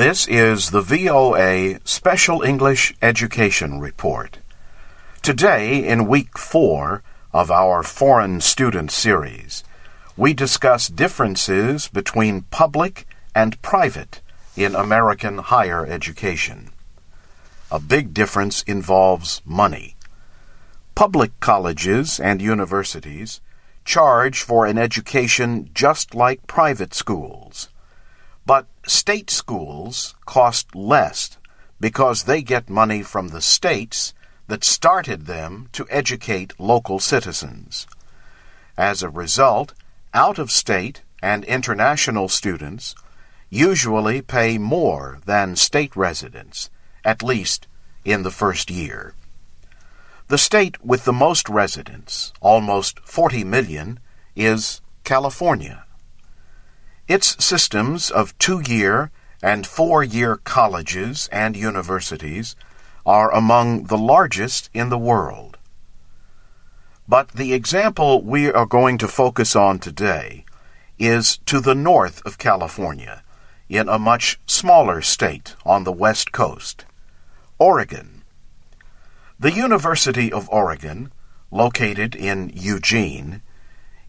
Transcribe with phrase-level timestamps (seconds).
[0.00, 4.38] This is the VOA Special English Education Report.
[5.20, 7.02] Today, in week four
[7.34, 9.62] of our Foreign Student Series,
[10.16, 14.22] we discuss differences between public and private
[14.56, 16.70] in American higher education.
[17.70, 19.96] A big difference involves money.
[20.94, 23.42] Public colleges and universities
[23.84, 27.68] charge for an education just like private schools.
[28.46, 31.38] But state schools cost less
[31.78, 34.12] because they get money from the states
[34.48, 37.86] that started them to educate local citizens.
[38.76, 39.74] As a result,
[40.12, 42.94] out of state and international students
[43.48, 46.70] usually pay more than state residents,
[47.04, 47.66] at least
[48.04, 49.14] in the first year.
[50.28, 53.98] The state with the most residents, almost 40 million,
[54.36, 55.84] is California.
[57.10, 59.10] Its systems of two year
[59.42, 62.54] and four year colleges and universities
[63.04, 65.58] are among the largest in the world.
[67.08, 70.44] But the example we are going to focus on today
[71.00, 73.24] is to the north of California,
[73.68, 76.84] in a much smaller state on the west coast,
[77.58, 78.22] Oregon.
[79.36, 81.10] The University of Oregon,
[81.50, 83.42] located in Eugene,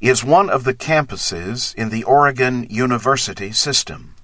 [0.00, 4.14] is one of the campuses in the Oregon University system.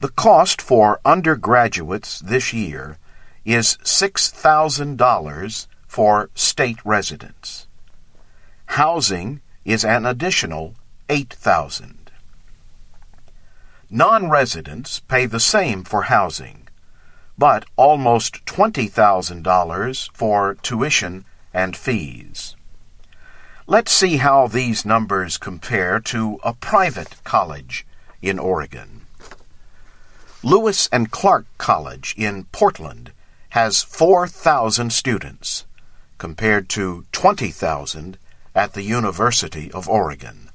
[0.00, 2.98] The cost for undergraduates this year
[3.44, 7.66] is $6,000 for state residents.
[8.66, 10.74] Housing is an additional
[11.08, 12.10] 8000
[13.90, 16.68] Non-residents pay the same for housing,
[17.38, 22.54] but almost $20,000 for tuition and fees.
[23.70, 27.86] Let's see how these numbers compare to a private college
[28.22, 29.02] in Oregon.
[30.42, 33.12] Lewis and Clark College in Portland
[33.50, 35.66] has 4,000 students,
[36.16, 38.16] compared to 20,000
[38.54, 40.48] at the University of Oregon.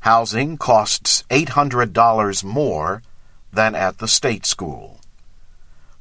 [0.00, 3.02] Housing costs $800 more
[3.52, 4.98] than at the state school.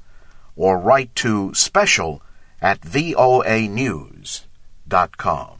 [0.56, 2.20] or write to special
[2.60, 5.59] at voanews.com.